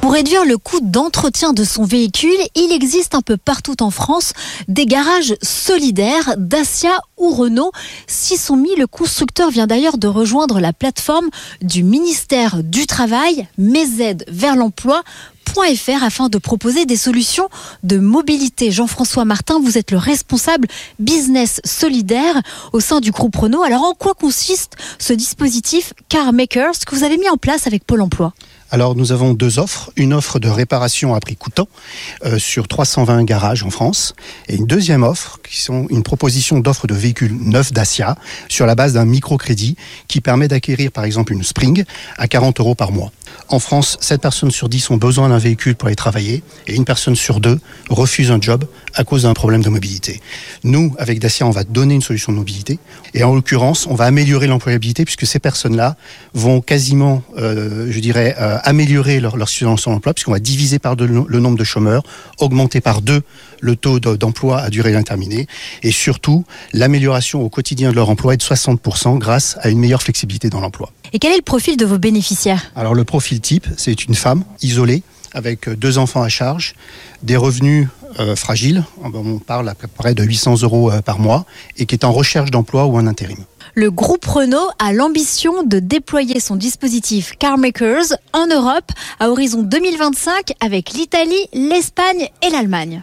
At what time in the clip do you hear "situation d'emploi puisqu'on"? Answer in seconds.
59.48-60.32